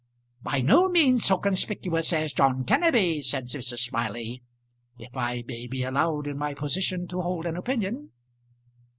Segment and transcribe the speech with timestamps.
[0.41, 3.77] "By no means so conspicuous as John Kenneby," said Mrs.
[3.87, 4.41] Smiley,
[4.97, 8.09] "if I may be allowed in my position to hold an opinion."